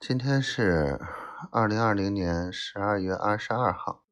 [0.00, 1.00] 今天是
[1.50, 4.04] 二零二零年十二月二十二号，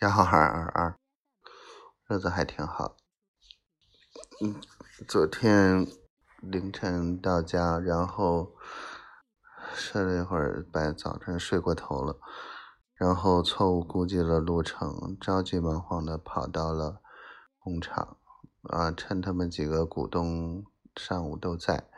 [0.00, 0.98] 加号二二二，
[2.08, 2.96] 日子还挺好。
[4.40, 4.58] 嗯，
[5.06, 5.86] 昨天
[6.40, 8.56] 凌晨到家，然后
[9.74, 12.18] 睡了一会儿，把早晨睡过头了，
[12.94, 17.02] 然后错误估计了路程，着急忙慌的跑到了
[17.58, 18.16] 工厂，
[18.62, 20.64] 啊，趁他们几个股东。
[20.96, 21.88] 上午都在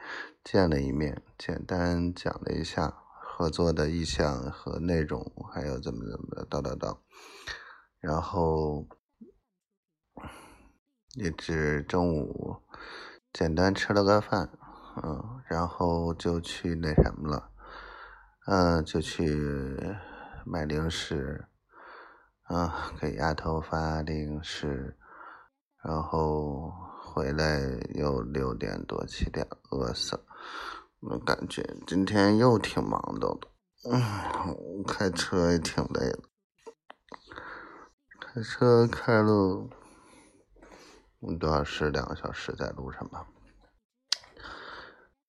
[0.45, 6.99] 见了一面，简单讲了一下合作的意向和内容，还有怎么怎么的叨叨叨，
[7.99, 8.87] 然后
[11.15, 12.57] 一直中午
[13.33, 14.51] 简单吃了个饭，
[15.03, 17.51] 嗯，然后就去那什么了，
[18.47, 19.97] 嗯，就去
[20.45, 21.47] 买零食，
[22.49, 24.97] 嗯，给丫头发零食，
[25.83, 26.92] 然后。
[27.13, 27.61] 回来
[27.95, 30.25] 又六点多七点，饿死了。
[31.01, 33.29] 我感觉今天又挺忙的，
[33.91, 36.23] 嗯，开车也挺累的，
[38.19, 39.69] 开车开了
[41.39, 41.91] 多少时？
[41.91, 43.27] 两个小时在路上吧。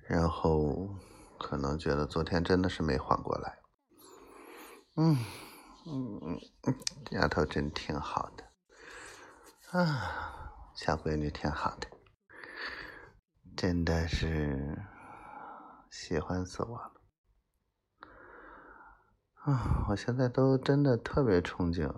[0.08, 0.90] 然后
[1.38, 3.60] 可能觉得昨天真的是没缓过来。
[4.96, 5.18] 嗯
[5.86, 6.40] 嗯嗯，
[7.12, 10.43] 丫头真挺好的啊。
[10.74, 11.88] 小闺女挺好的，
[13.56, 14.84] 真的是
[15.90, 16.92] 喜欢死我了。
[19.44, 21.92] 啊，我现在都真的特别憧憬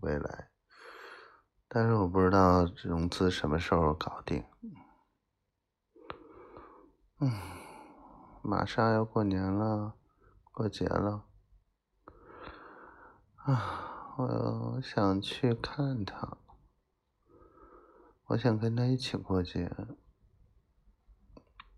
[0.00, 0.50] 未来，
[1.68, 4.44] 但是我不知道融资什么时候搞定。
[7.20, 7.30] 嗯，
[8.42, 9.94] 马上要过年了，
[10.50, 11.26] 过节了。
[13.36, 16.38] 啊，我想去看他。
[18.32, 19.70] 我想跟他一起过节，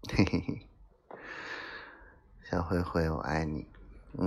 [0.09, 0.69] 嘿嘿嘿，
[2.49, 3.67] 小灰灰，我爱你，
[4.13, 4.25] 么。